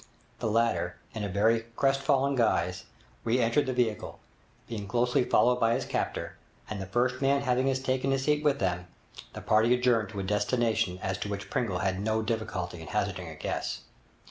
The 0.39 0.49
latter, 0.49 0.95
in 1.13 1.31
very 1.31 1.65
crestfallen 1.75 2.33
guise, 2.33 2.85
re 3.23 3.39
entered 3.39 3.67
the 3.67 3.73
vehicle, 3.73 4.19
being 4.67 4.87
closely 4.87 5.23
followed 5.23 5.59
by 5.59 5.75
his 5.75 5.85
captor; 5.85 6.37
and 6.67 6.81
the 6.81 6.87
first 6.87 7.21
man 7.21 7.41
having 7.43 7.71
taken 7.75 8.09
his 8.09 8.23
seat 8.23 8.43
with 8.43 8.57
them, 8.57 8.87
the 9.33 9.41
party 9.41 9.75
adjourned 9.75 10.09
to 10.09 10.19
a 10.19 10.23
destination 10.23 10.97
as 11.03 11.19
to 11.19 11.29
which 11.29 11.51
Pringle 11.51 11.77
had 11.85 11.99
no 11.99 12.23
difficulty 12.23 12.81
in 12.81 12.87
hazarding 12.87 13.27
a 13.27 13.35
guess. 13.35 13.81